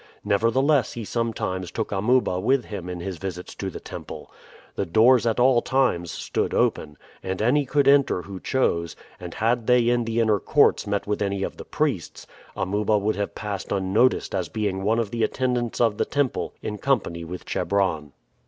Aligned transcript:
Nevertheless 0.25 0.93
he 0.93 1.05
sometimes 1.05 1.69
took 1.69 1.91
Amuba 1.91 2.39
with 2.39 2.65
him 2.65 2.89
in 2.89 3.01
his 3.01 3.17
visits 3.19 3.53
to 3.53 3.69
the 3.69 3.79
temple. 3.79 4.31
The 4.73 4.83
doors 4.87 5.27
at 5.27 5.39
all 5.39 5.61
times 5.61 6.09
stood 6.09 6.55
open, 6.55 6.97
and 7.21 7.39
any 7.39 7.67
could 7.67 7.87
enter 7.87 8.23
who 8.23 8.39
chose, 8.39 8.95
and 9.19 9.35
had 9.35 9.67
they 9.67 9.87
in 9.89 10.05
the 10.05 10.19
inner 10.19 10.39
courts 10.39 10.87
met 10.87 11.05
with 11.05 11.21
any 11.21 11.43
of 11.43 11.57
the 11.57 11.65
priests, 11.65 12.25
Amuba 12.57 12.97
would 12.97 13.15
have 13.15 13.35
passed 13.35 13.71
unnoticed 13.71 14.33
as 14.33 14.49
being 14.49 14.81
one 14.81 14.97
of 14.97 15.11
the 15.11 15.23
attendants 15.23 15.79
of 15.79 15.99
the 15.99 16.05
temple 16.05 16.55
in 16.63 16.79
company 16.79 17.23
with 17.23 17.45
Chebron. 17.45 18.11